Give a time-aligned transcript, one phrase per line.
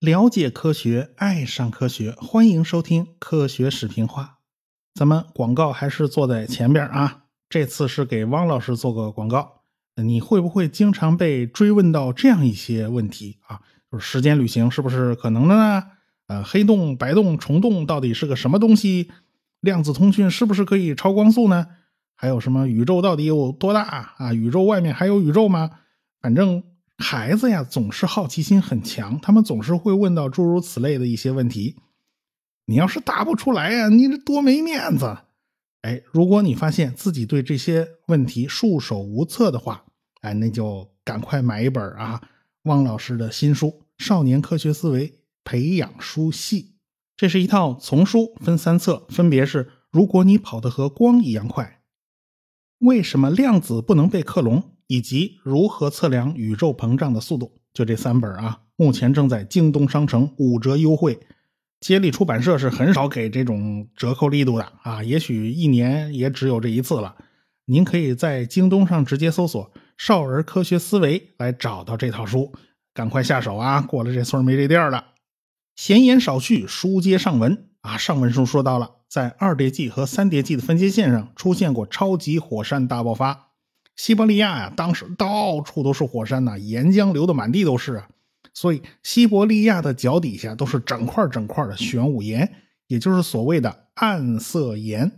[0.00, 4.38] 了解科学，爱上科学，欢迎收听科学视频化。
[4.94, 9.62] 咱们广告还是坐在前边啊，这次是给汪老师做个广告。
[9.96, 13.62] 你会不会经常被追问到这样一些问题啊？
[13.90, 15.84] 就是时间旅行是不是可能的呢？
[16.26, 19.10] 呃，黑洞、白洞、虫洞到底是个什么东西？
[19.60, 21.68] 量子通讯是不是可以超光速呢？
[22.24, 24.32] 还有什么宇宙到底有多大啊？
[24.32, 25.70] 宇宙外面还有宇宙吗？
[26.22, 26.62] 反正。
[26.96, 31.74] 孩子呀，总是好奇心很强，他们总是会问到诸如此类的一些问题。
[32.66, 35.18] 你要是答不出来呀，你这多没面子！
[35.82, 39.84] 哎，如果你发现自己对这些问题束手无策的话，
[40.20, 42.22] 哎，那就赶快买一本啊，
[42.62, 43.66] 汪老师的新书
[43.98, 46.62] 《少年科学思维培养书系》。
[47.16, 51.80] 这是一套丛书，分三册，分别是：如果你跑得和光一样快，
[52.84, 54.62] 为什么量子不能被克隆？
[54.88, 61.18] 以及如何测量宇宙膨胀的速度，就这三本啊，目前正在京东商城五折优惠。
[61.80, 67.16] 接力出版社是很少给这种折扣力度的啊，也许一年也只有这一次了。
[67.64, 72.52] 您可以在京东上直接搜索“少儿科学思维”来找到这套书，
[72.92, 73.80] 赶快下手啊！
[73.80, 75.06] 过了这村没这店了。
[75.74, 77.96] 闲言少叙，书接上文啊。
[77.96, 83.50] 上文书说到了，在二叠纪和三叠纪的分界线上出现过超级火山大爆发。
[83.94, 88.08] 西伯利亚呀，当时到处都是火山呐，岩浆流的满地都是啊，
[88.52, 92.54] 所以西伯利亚的脚底下都是整块整块的玄武岩，
[92.88, 95.12] 也就是所谓的暗色岩。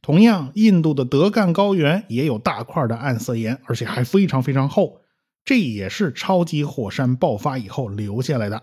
[0.00, 5.00] 同样，印度的德干高原也有大块的暗色岩，而且还非常非常厚，
[5.44, 8.62] 这也是超级火山爆发以后留下来的。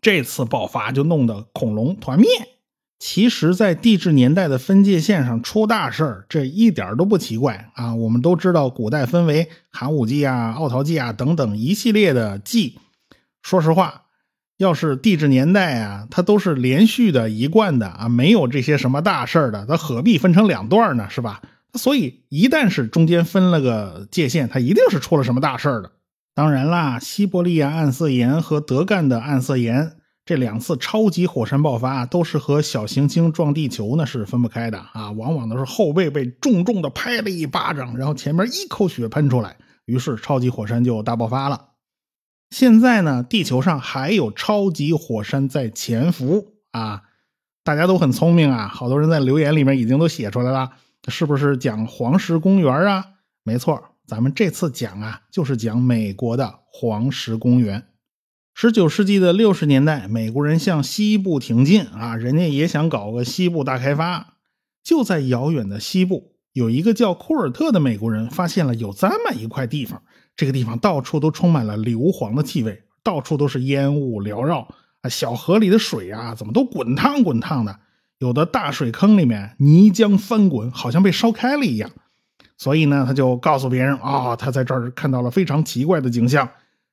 [0.00, 2.26] 这次爆发就弄得恐龙团灭。
[3.04, 7.96] 其实，在地质年代的分界线上出大事儿，这一点都不奇怪啊！
[7.96, 12.78] 我们都知道，古代分为寒武纪啊、奥陶纪啊等等一系列的纪。
[13.42, 14.02] 说实话，
[14.56, 21.08] 要是地质年代啊，它都是连续的、一贯的啊，没有这些什么大事儿的，它何必分成两段呢？
[21.10, 21.42] 是吧？
[21.74, 25.90] 所以，一旦是中间分了个界限，它一定是出了什么大事儿的。
[26.36, 29.94] 当然啦，西伯利亚暗色岩和德干的暗色岩。
[30.24, 41.70] 这两次超级火山爆发都是和小行星撞地球呢是分不开的啊，往往都是后背被重重的拍了一巴掌，然后前面一口血喷出来，于是超级火山就大爆发了。
[42.50, 47.02] 现在呢，地球上还有超级火山在潜伏啊，
[47.64, 50.70] 大家都很聪明啊，好多人在留言里面已经都写出来了，
[51.08, 53.06] 是不是讲黄石公园啊？
[53.42, 57.84] 没错，咱们这次讲啊，就是讲美国的黄石公园。
[58.54, 64.34] 十九世纪的六十年代，美国人向西部挺进啊，人家也想搞个西部大开发。
[64.84, 70.02] 就在遥远的西部，有一个叫库尔特的美国人发现了有这么一块地方，
[70.36, 74.68] 这个地方到处都充满了硫磺的气味，到处都是烟雾缭绕
[75.00, 77.80] 啊，小河里的水啊，怎么都滚烫滚烫的，
[78.18, 81.90] 有的大水坑里面泥浆翻滚，好像被烧开了一样。
[82.58, 86.50] 所以呢，他就告诉别人啊，他在这儿看到了非常奇怪的景象，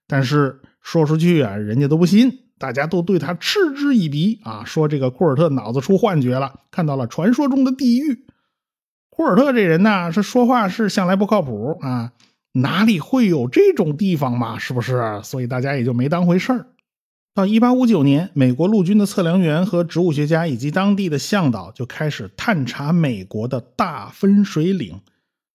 [0.07, 0.61] 但是。
[0.81, 8.25] 说出去啊，人家都不信，大家都对他嗤之以鼻啊，说这个库尔特脑子出幻觉了，看到了传说中的地狱。
[9.09, 12.13] 库尔特这人呢，是说话是向来不靠谱啊，
[12.53, 14.57] 哪里会有这种地方嘛？
[14.57, 15.19] 是不是？
[15.23, 16.67] 所以大家也就没当回事儿。
[17.35, 25.01] 到一八五九年，美国陆军的测量员和植物学家以及当地的向导就开始探查美国的大分水岭。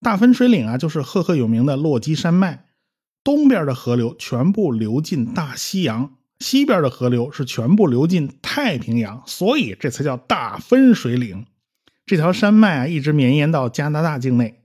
[0.01, 2.65] 大分水岭啊，就是赫赫有名的落基山脉。
[3.25, 11.47] 东边的河流全部流进大西洋，西边的河流是全部流进太平洋，所以这才叫大分水岭。
[12.05, 14.61] 这条山脉啊，一直绵延到加拿大境内。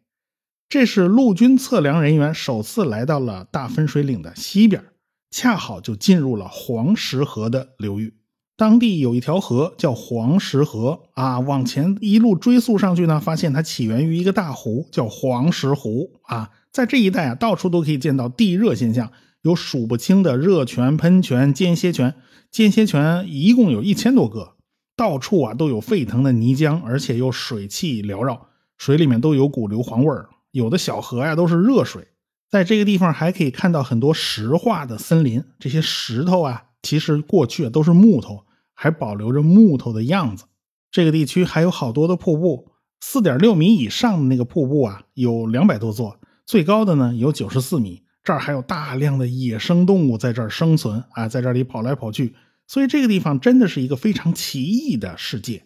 [0.68, 4.84] 这是陆军测量人员首次来到了大分水岭的西边，
[5.30, 8.12] 恰好就进入了黄石河的流域。
[8.58, 16.50] 当地有一条河叫黄石河啊，往前一路追溯上去呢，发现它起源于一个大湖，叫黄石湖啊。
[16.72, 19.10] 在这一带啊，到处都可以见到地热现象，
[19.42, 22.14] 有数不清的热泉、喷泉、间歇泉。
[22.50, 24.54] 间歇泉一共有一千多个，
[24.96, 30.28] 到处啊都有沸腾的泥浆，而且又水汽缭绕，水里面都有股硫磺味儿。
[30.50, 32.08] 有的小河呀都是热水。
[32.50, 38.44] 在这个地方还可以看到很多石化的森林，这些石头啊，其实过去都是木头，
[38.74, 40.46] 还保留着木头的样子。
[40.90, 46.18] 这个地区还有好多的瀑布，四点六米以上的那个瀑布啊，有两百多座。
[46.50, 52.34] 最高的呢有九十四米，这儿还有大量的野生动物在这儿生存啊，在这里跑来跑去，
[52.66, 55.62] 所以这个地方真的是一个非常奇异的世界。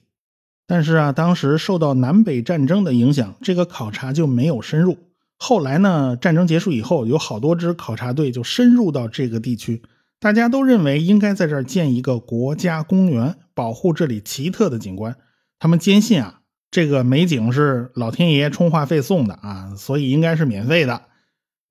[0.67, 4.99] 但是啊，当时受到南北战争的影响，这个考察就没有深入。
[5.39, 9.81] 后来呢，战争结束以后，有好多支考察队就深入到这个地区，
[10.21, 15.17] 大家都认为应该在这儿建一个国家公园，保护这里奇特的景观。
[15.59, 16.43] 他们坚信啊，
[16.75, 21.03] 这个美景是老天爷充话费送的啊，所以应该是免费的。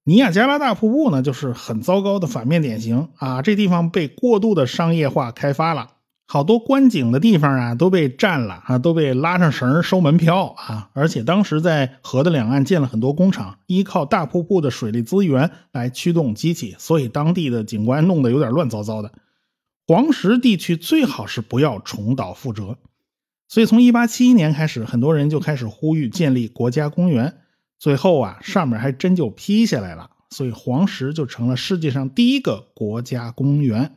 [0.05, 5.89] 尼亚加拉大瀑布呢，就是很糟糕的反面典型啊，这地方被过度的商业化开发了。
[6.25, 10.89] 好多观景的地方啊都被占了啊，都被拉上绳收门票啊！
[10.93, 19.11] 而且当时在河的两岸建了很多工厂，依靠大瀑布的水利资源来驱动机器，所以当地的景观弄得有点乱糟糟的。
[19.85, 22.77] 黄石地区最好是不要重蹈覆辙。
[23.53, 27.35] 所以从1871年开始，很多人就开始呼吁建立国家公园。
[27.77, 33.91] 最后啊，上面还真就批下来了，所以黄石就成了世界上第一个国家公园。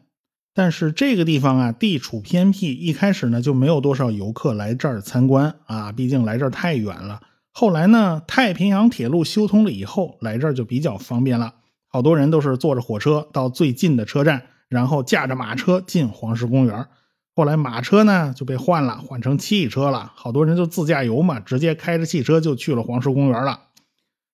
[0.52, 7.22] 但是这个地方啊，地处偏僻，一开始呢就没有多少游客来这儿参观啊，毕竟来这儿太远了。
[7.50, 11.54] 后来呢，太平洋铁路修通了以后，来这儿就比较方便了。
[11.88, 16.86] 好多人都是坐着火车到最近的车站，然后驾着马车进黄石公园。
[17.36, 20.10] 后来马车呢就被换了，换成汽车了。
[20.16, 23.64] 好多人就自驾游嘛，直接开着汽车就去了黄石公园了。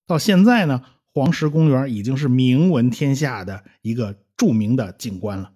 [0.07, 0.83] 到现在呢，
[1.13, 5.51] 黄石公园已经是名闻天下的一个著名的景观了。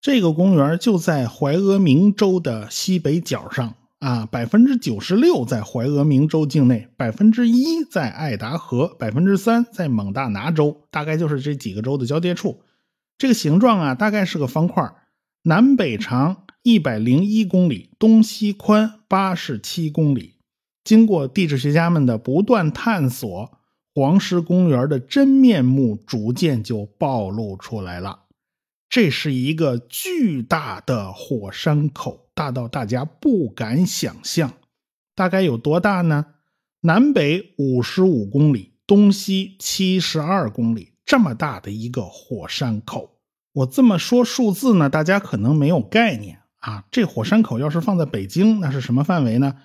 [0.00, 12.62] 这个公园就在怀俄明州的西北角上啊，百分之九十六在怀俄明州境内，百分之一在爱达荷，百分之三在蒙大拿州，大概就是这几个州的交界处。
[13.18, 14.90] 这个形状啊，大概是个方块，
[15.42, 20.34] 南北长一百零一公里，东西宽八十七公里。
[20.84, 23.58] 经过地质学家们的不断探索，
[23.94, 28.24] 黄石公园的真面目逐渐就暴露出来了。
[28.90, 34.52] 这是一个巨大的火山口，大到大家不敢想象。
[35.14, 36.26] 大概有多大呢？
[36.82, 43.16] 南北五十五公里，东西七十二公里，这么大的一个火山口。
[43.52, 46.84] 我这么说数字呢，大家可能没有概念啊。
[46.90, 49.56] 这火山口要是放在北京，那是什么范围呢？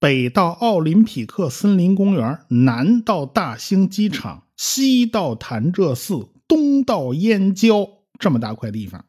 [0.00, 7.88] 北到奥林匹克森林公园，南到大兴机场，西到潭柘寺，东到燕郊。
[8.18, 9.04] 这么大块地方，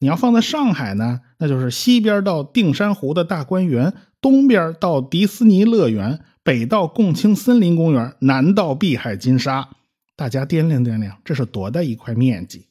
[0.00, 9.68] 你要放在上海呢，那就是西边到定山湖的大观园，东边到迪士尼乐园，北到共青森林公园，南到碧海金沙。
[10.16, 12.66] 大家掂量掂量，这是多大一块面积？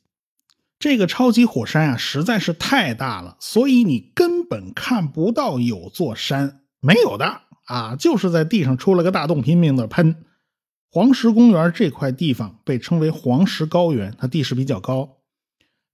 [0.80, 10.16] 这个超级火山啊，实在是太大了，所以你根本看不到有座山，没有的啊，就是在地上出了个大洞，拼命的喷。
[10.90, 15.18] 黄石公园这块地方被称为黄石高原，它地势比较高。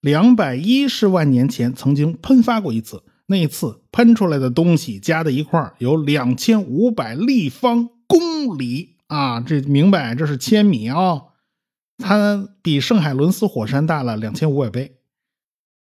[0.00, 9.40] 两百一十万年前曾经喷发过一次，那一次喷出来的东西加在一块有两千五百立方公里啊！
[9.40, 11.22] 这明白这是千米啊！
[11.98, 14.98] 它比圣海伦斯火山大了两千五百倍。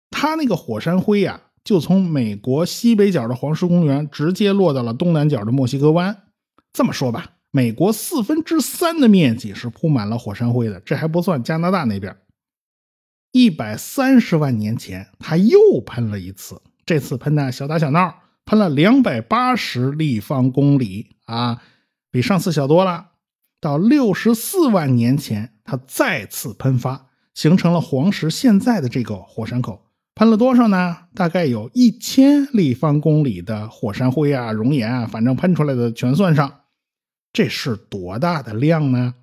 [0.10, 6.24] 它那个火山灰呀，就从美国西北角的黄石公园直接落到了东南角的墨西哥湾。
[6.72, 12.16] 这么说吧，美国四分之三的面积是铺满了火山灰的，这还不算加拿大那边。
[13.34, 21.62] 一百三十万年前，他又喷了一次，这次喷的小打小闹，喷了两百八十立方公里啊，
[22.10, 23.10] 比上次小多了。
[23.60, 29.84] 到六十四万年前，它再次喷发，形成了黄石现在的这个火山口。
[30.16, 30.98] 喷了多少呢？
[31.14, 36.62] 大概有一千立方公里的火山灰啊、熔岩啊，反正喷出来的全算上，
[37.34, 39.16] 这是多大的量呢？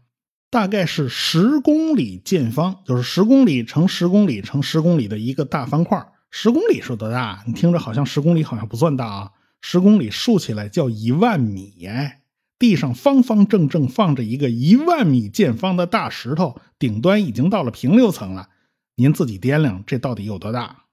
[0.51, 6.07] 大概是十公里见方，就是十公里乘十公里乘十公里的一个大方块。
[6.31, 7.43] 十公里是多大？
[7.47, 9.33] 你听着好像十公里好像不算大啊。
[9.63, 12.21] 十公里竖起来叫一万米哎。
[12.59, 18.49] 地上方方正正放着一个一万米见方的大石头，顶端已经到了平流层了。
[18.97, 20.85] 您自己掂量这到底有多大？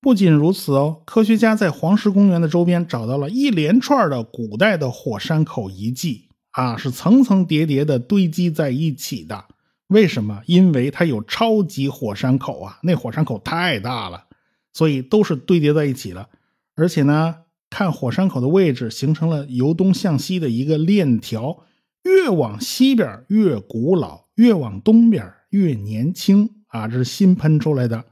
[0.00, 6.28] 不仅如此哦，科学家在黄石公园的周边找到了一连串的古代的火山口遗迹。
[6.50, 9.46] 啊，是层层叠叠的堆积在一起的。
[9.86, 10.42] 为什么？
[10.46, 14.24] 因为它有超级火山口啊，那火山口太大了，
[14.72, 16.28] 所以都是堆叠在一起了。
[16.74, 17.36] 而且呢，
[17.72, 21.64] 看火山口的位置，形成了由东向西的一个链条，
[22.02, 26.86] 越往西边越古老，越往东边越年轻啊！
[26.86, 28.04] 这是新喷出来的，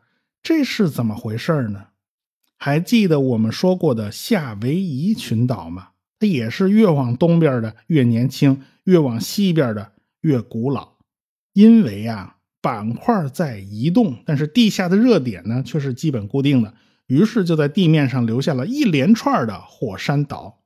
[0.42, 1.88] 这是怎么回事呢？
[2.56, 5.88] 还记得我们说过的夏威夷群岛吗？
[6.18, 10.92] 它也是越往东边的越年轻，越往西边的越古老。
[11.52, 16.72] 因为啊，板块在移动，但是地下的热点呢却是基本固定的，
[17.10, 20.60] 于是就在地面上留下了一连串的火山岛。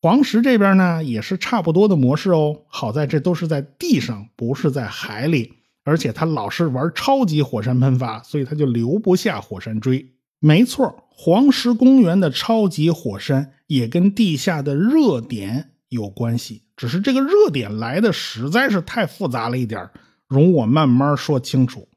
[0.00, 10.14] 黄石这边呢也是差不多的模式哦，好在这都是在地上，不是在海里，而且他老是玩超级火山喷发，所以他就留不下火山锥。
[10.38, 19.90] 没错，黄石公园的超级火山也跟地下的热点有关系，只是这个热点来的实在是太复杂了一点
[20.28, 21.87] 容我慢慢说清楚。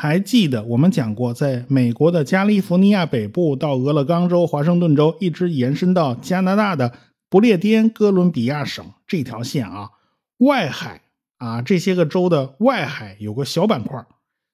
[0.00, 6.90] 还记得我们讲过，在美国的加利福尼亚北部到俄勒冈州、华盛顿州，一直延伸到加拿大的
[7.28, 9.90] 不列颠哥伦比亚省这条线啊，
[10.38, 11.02] 外海
[11.36, 14.02] 啊这些个州的外海有个小板块，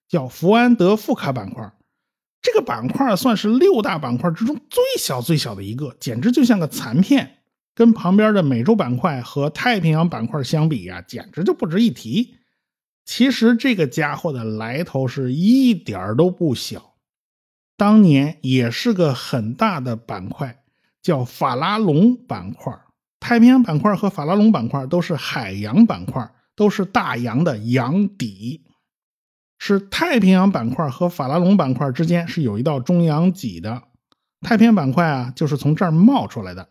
[0.08, 1.72] 叫福安德富卡板块。
[2.42, 7.36] 这个板块算是六大板块之中最小最小的一个，简直就像个残片，
[7.72, 12.34] 跟旁边的美洲板块和太平洋板块相比呀，简直就不值一提。
[13.06, 16.96] 其实这个家伙的来头是一点都不小，
[17.76, 20.62] 当年也是个很大的板块，
[21.00, 22.78] 叫法拉隆板块。
[23.20, 28.64] 太平洋板块和法拉隆板块都是海洋板块，都是大洋的洋底。
[29.58, 33.84] 是太平洋板块和法拉隆板块之间是有一道中央脊的，
[34.40, 36.68] 太平洋板块啊就是从这儿冒出来的。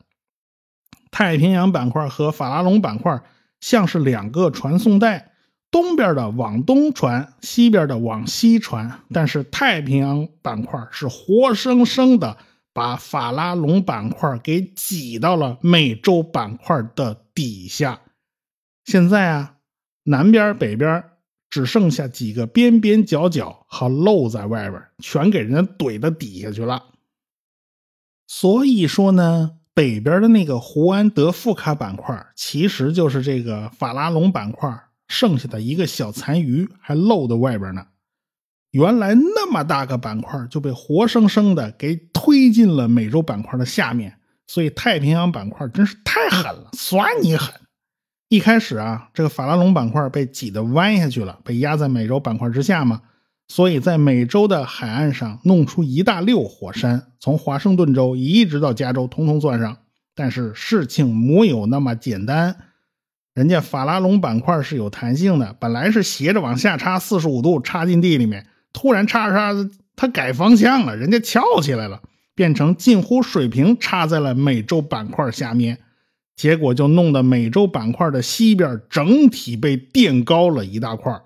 [1.12, 3.24] 太平洋板块和法拉隆板块
[3.62, 5.32] 像是两个传送带，
[5.76, 9.02] 东边的往东传，西边的往西传。
[9.12, 12.38] 但是太平洋板块是活生生的
[12.72, 18.00] 把法拉隆板块给挤到了美洲板块的底下。
[18.86, 19.56] 现在啊，
[20.04, 21.04] 南边北边。
[21.52, 26.84] 只剩下几个边边角角还露在外边，全给人家怼到底下去了。
[28.28, 34.70] 所以说呢，北边的那个胡安德富卡板块，其实就是这个法拉隆板块
[35.08, 37.86] 剩下的一个小残余，还露在外边呢。
[38.72, 47.54] 原来那么大个板块就被活生生的给推进了美洲板块的下面，所以太平洋板块真是太狠了，算你狠。
[48.28, 53.02] 一开始啊，这个法拉隆板块被挤得弯下去了，被压在美洲板块之下嘛，
[53.48, 59.78] 所以在美洲的海岸上弄出一大溜火山，从华盛顿州一直到加州，通通算上。
[60.16, 62.56] 但是事情没有那么简单，
[63.36, 72.02] 人家法拉隆板块是有弹性的，本来是斜着往下插四十五度插进地里面，突然插着插着它改方向了，人家翘起来了，
[72.34, 75.80] 变成近乎水平插在了美洲板块下面。
[76.38, 81.22] 结果就弄得美洲板块的西边整体被垫高了一大块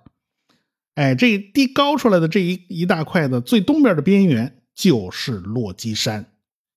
[0.95, 6.25] 哎，这地高出来的这一一大块的最东边的边缘就是落基山。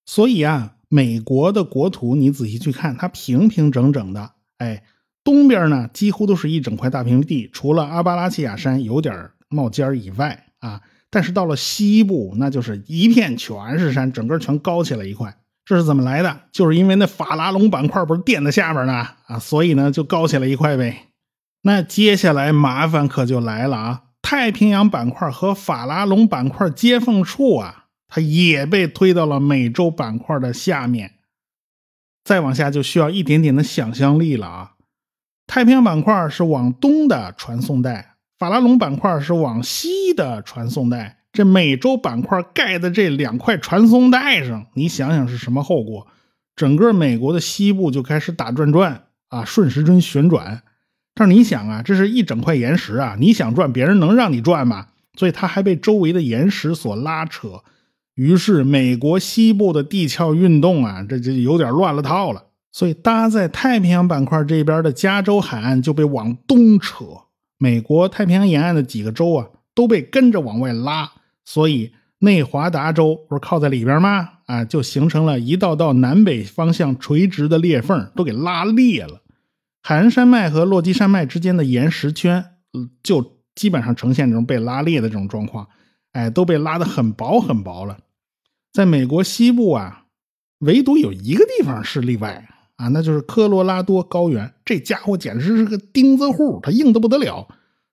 [0.04, 4.32] 所以啊，美国的国土你仔细去看，它平平整整的。
[4.58, 4.82] 哎，
[5.24, 15.36] 东边呢几乎都是一整块大平地，除了阿巴拉契亚山有点冒尖以外啊，但是到了西部，那就是一片全是山，整个全高起来一块。
[15.64, 16.40] 这是怎么来的？
[16.50, 21.08] 就是因为那法拉隆板块不是垫在下边呢啊，所以呢就高起来一块呗。
[21.62, 24.02] 那接下来麻烦可就来了啊！
[24.20, 31.12] 太平洋板块和法拉隆板块接缝处啊，它也被推到了美洲板块的下面。
[32.24, 34.71] 再往下就需要一点点的想象力了啊！
[35.46, 41.18] 太平洋板块是往东的传送带，法拉隆板块是往西的传送带。
[41.32, 46.06] 这美洲板块盖的这两块传送带上，你想想是什么后果？
[46.54, 50.62] 整个美国的西部就开始打转转啊，顺时针旋转。
[51.14, 54.88] 但是你想啊，这是一整块岩石啊，你想转，别人能让你转吗？
[55.14, 57.62] 所以它还被周围的岩石所拉扯。
[58.14, 62.44] 于是美国西部的地壳运动啊，这就有点乱了套了。
[62.72, 67.04] 所以搭在太平洋板块这边的加州海岸就被往东扯，
[67.58, 71.12] 美国太平洋沿岸的几个州啊都被跟着往外拉。
[71.44, 74.30] 所以内华达州不是靠在里边吗？
[74.46, 79.20] 啊，就形成了一道道南北方向垂直的裂缝，都给拉裂了。
[79.82, 82.44] 海岸山脉和落基山脉之间的岩石圈，
[83.02, 85.68] 就基本上呈现这种被拉裂的这种状况。
[86.12, 87.98] 哎，都被拉得很薄很薄了。
[88.72, 90.04] 在美国西部啊，
[90.60, 92.48] 唯独有一个地方是例外
[92.82, 94.52] 啊，那就是科罗拉多高原。
[94.64, 97.46] 这家伙简直是个钉子户，它硬得不得了。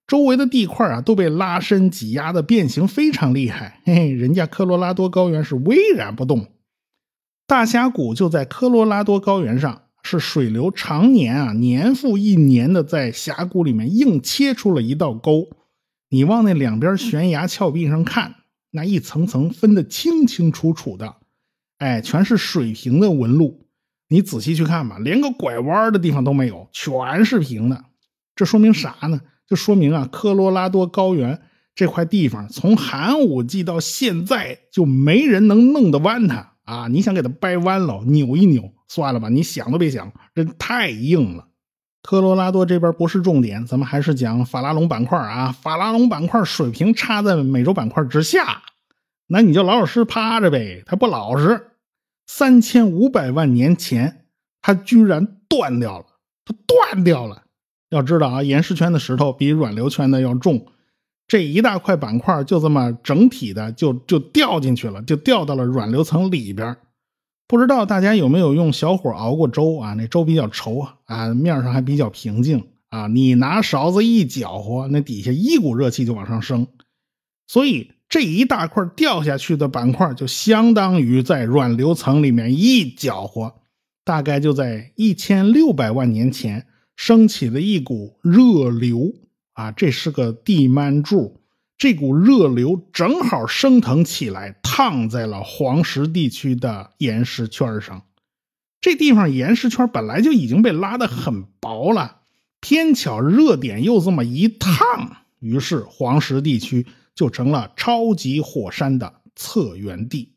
[0.08, 6.48] 周围的地块啊都被拉伸挤压的变形非常厉害，嘿嘿，人家科罗拉多高原是巍然不动。
[7.46, 15.50] 大峡谷就在科罗拉多高原上，是水流常年啊年复一年的在峡谷里面硬切出了一道沟。
[16.10, 18.38] 你往那两边悬崖峭壁上看，
[18.72, 21.18] 那一层层分得清清楚楚的，
[21.78, 23.68] 哎，全是水平的纹路。
[24.10, 27.86] 你仔细去看吧，连个拐弯的地方都没有，全是平的。
[28.36, 29.22] 这说明啥呢？
[29.48, 31.40] 就说明啊，科罗拉多高原
[31.76, 36.88] 这块地方，从寒武纪到现在就没人能弄得弯它啊！
[36.88, 41.46] 你想给它掰弯了，扭一扭，算了吧，你想都别想，这太硬了。
[42.02, 45.52] 科罗拉多这边不是重点，咱们还是讲法拉隆板块啊。
[45.52, 48.62] 法拉隆板块水平差在美洲板块之下，
[49.28, 50.84] 那你就老老实实趴着呗。
[50.86, 51.72] 它不老实，
[52.32, 54.26] 三千五百万年前，
[54.62, 56.06] 它居然断掉了，
[56.46, 57.46] 它断掉了。
[57.90, 60.68] 要知道啊，岩石圈的石头比软流圈的要重，
[61.28, 66.78] 这一大块板块就这么整体的就就掉进去了，就掉到了软流层里边。
[67.48, 69.94] 不知道大家有没有用小火熬过粥啊？
[69.96, 73.08] 那粥比较稠啊，面上还比较平静啊。
[73.08, 76.68] 你拿勺子一搅和，那底下一股热气就往上升。
[77.48, 83.54] 所以这一大块掉下去的板块，就相当于在软流层里面一搅和，
[84.04, 89.14] 大概就在一千六百万年前升起了一股热流
[89.54, 89.72] 啊。
[89.72, 91.40] 这是个地幔柱。
[91.78, 98.02] 这股热流正好升腾起来，烫在了黄石地区的岩石圈上。
[98.82, 102.18] 这地方岩石圈本来就已经被拉得很薄了，
[102.60, 106.86] 偏巧热点又这么一烫，于是黄石地区
[107.20, 110.36] 就成了超级火山的策源地。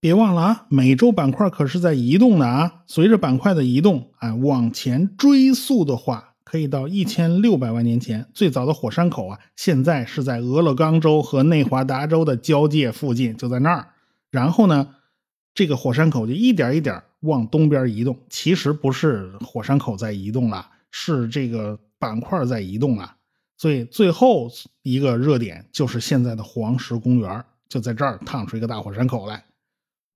[0.00, 2.84] 别忘了啊，美洲板块可是在移动的啊。
[2.86, 6.32] 随着板块的移动，啊，往前追溯的话。
[6.42, 13.88] 可以到一千六百万年前，最早的火山口啊，现在是在俄勒冈州和内华达州的交界附近，就在那儿。
[14.30, 14.94] 然后呢，
[15.52, 18.16] 这个火山口就一点一点往东边移动。
[18.30, 23.15] 其实不是火山口在移动了，是这个板块在移动了。
[23.56, 24.50] 所以最后
[24.82, 29.44] 一个热点就是现在的黄石公园，就在这儿烫出一个大火山口来。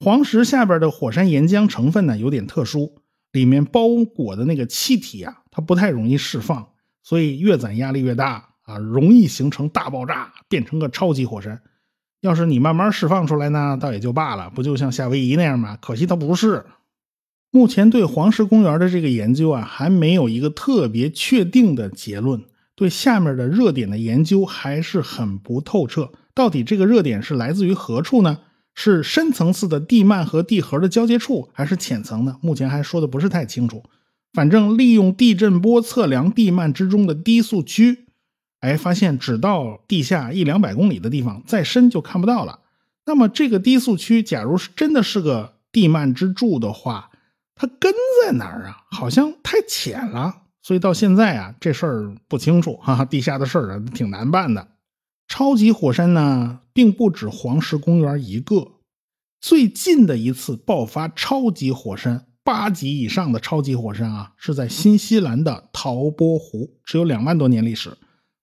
[0.00, 2.96] 黄石下边的火山岩浆成分呢，有点特殊。
[3.32, 6.68] 里面包裹的那个气体啊，它不太容易释放，
[7.00, 11.62] 所以越攒压力越大啊，容易形成大爆炸，变成个超级火山。
[12.22, 15.78] 要是你慢慢释放出来呢，倒也就罢了，不就像夏威夷那样吗？
[15.80, 16.66] 可惜它不是。
[17.52, 22.42] 目前对黄石公园的这个研究啊，还没有一个特别确定的结论，
[22.80, 26.10] 对下面的热点的研究还是很不透彻。
[26.34, 28.38] 到底这个热点是来自于何处呢？
[28.74, 32.38] 是深层次的地幔和地核的交接处，还是浅层的？
[32.40, 33.82] 目前还说的不是太清楚。
[34.32, 38.06] 反正利用地震波测量地幔之中的低速区，
[38.60, 42.60] 哎，发现只到地下一两百公里的地方，再深就看不到了。
[43.04, 47.10] 那么这个低速区，假如是真的是个地幔之柱的话，
[47.54, 47.92] 它根
[48.24, 48.78] 在哪儿啊？
[48.90, 53.04] 好像太浅了，所以到现在啊，这事儿不清楚哈。
[53.04, 54.68] 地下的事儿啊，挺难办的。
[55.26, 58.72] 超级火山呢，并不止黄石公园一个。
[59.40, 67.96] 最近的一次爆发超级火山，八级以上的超级火山啊，是在新西兰的陶波湖，只有两万多年历史，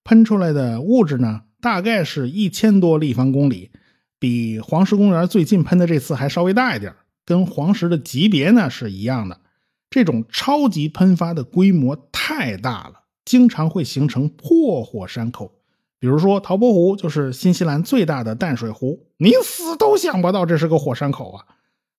[0.03, 3.69] 喷出来的物质呢，大概是一千多立方公里，
[4.17, 9.41] 比黄石公园最近喷的这次还稍微大一点，跟黄石的级别呢是一样的。
[9.89, 15.53] 这种超级喷发的规模太大了，经常会形成破火山口。
[15.99, 21.45] 比如说，陶波湖就是新西兰最大的淡水湖，你死都想不到这是个火山口啊！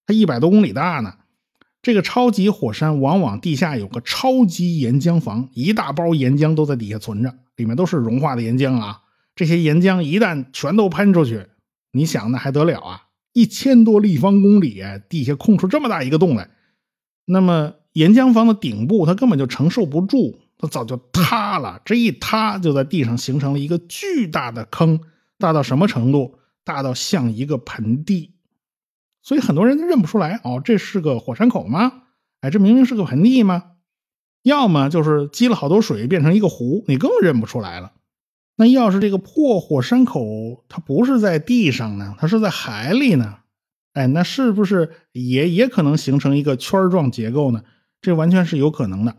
[0.06, 1.14] 它一百多公里大呢。
[1.82, 9.02] 这个超级火山往往地下有个超级岩浆房，一大包岩浆都在底下存着，里面都是融化的岩浆啊。
[9.34, 11.46] 这些岩浆一旦全都喷出去，
[11.92, 13.06] 你想那还得了啊？
[13.32, 16.50] 一千多立方公里，地下空出这么大一个洞来，
[17.24, 20.40] 那么岩浆房的顶部它根本就承受不住。
[20.60, 24.98] 它早就塌了，这一塌就在地上形成了一个巨大的坑，
[25.38, 26.36] 大到什么程度？
[26.64, 28.34] 大到像一个盆地，
[29.22, 32.02] 所以很多人都认不出来哦，这是个火山口吗？
[32.40, 33.62] 哎，这明明是个盆地吗？
[34.42, 37.92] 要么就是积了好多水变成一个湖，你更认不出来了。
[38.56, 43.38] 那要是这个破火山口它不是在地上呢，它是在海里呢？
[43.92, 47.62] 哎，那是不是也也可能形成一个圈状结构呢？
[48.00, 49.16] 这完全是有可能的。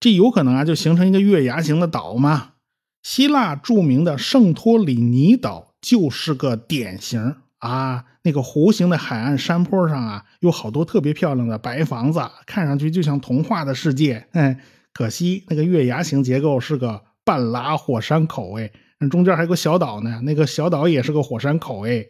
[0.00, 2.50] 这有可能啊，就形成一个月牙形的岛嘛？
[3.02, 8.04] 希腊著名的圣托里尼岛就是个典型啊。
[8.22, 14.26] 那个弧形的海岸山坡上啊，有好多特别漂亮的白房子，看上去就像童话的世界。
[14.32, 14.60] 哎，
[14.92, 18.70] 可惜那个月牙形结构是个半拉火山口，哎，
[19.10, 22.06] 中间还有个小岛呢，那个小岛也是个火山口，哎。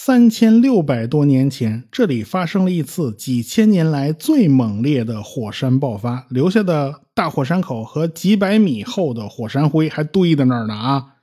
[0.00, 11.16] 三千六百多年前，这里发生了一次几千年来最猛烈的火山爆发，留下的大火山口和几百米厚的火山灰还堆在那儿呢啊！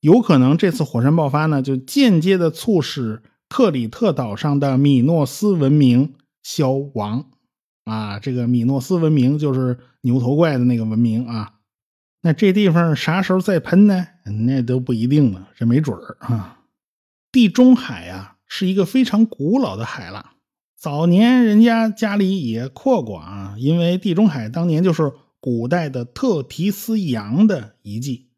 [0.00, 6.12] 有可能这次火山爆发呢，就间接的促使克里特岛上的米诺斯文明
[6.42, 7.30] 消亡
[7.86, 8.18] 啊！
[8.18, 11.54] 这个米诺斯文明就是牛头怪的那个文明啊！
[12.20, 14.06] 那这地方啥时候再喷呢？
[14.46, 16.57] 那都不一定了，这没准儿啊！
[17.30, 20.32] 地中海啊，是一个非常古老的海了。
[20.76, 28.28] 早年人家家里也扩过啊，因为地中海当年就是古代的特提斯洋的遗迹，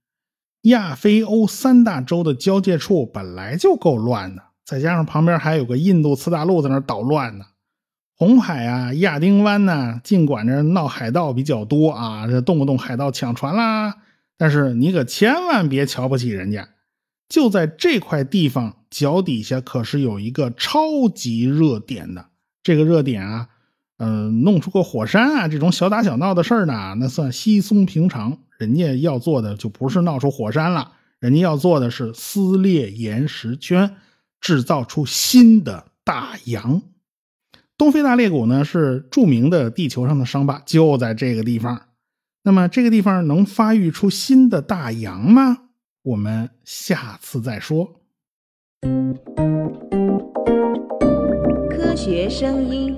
[0.63, 7.45] 亚非欧三大洲的交界处本来就够乱的，再加上旁边还有个印度次大陆在那捣乱呢。
[8.17, 13.97] 红海啊，亚丁湾呢，尽管这闹海盗比较多啊，这动不动海盗抢船啦，
[14.37, 16.69] 但是你可千万别瞧不起人家。
[17.29, 22.27] 就在这块地方脚底下，可是有一个超级热点的。
[22.63, 23.49] 这个热点啊，
[23.97, 28.39] 嗯，弄出个火山啊，这种小打小闹的事儿呢，那算稀松平常。
[28.59, 33.97] 人家要做的就不是闹出火山了，人家要做的是撕裂岩石圈，
[34.41, 36.83] 制造出新的大洋。
[37.79, 41.81] 东非大裂谷呢，是著名的地球上的伤疤，就在这个地方。
[42.43, 45.57] 那么这个地方能发育出新的大洋吗？
[46.03, 48.00] 我们下次再说。
[51.81, 52.97] 科学声音。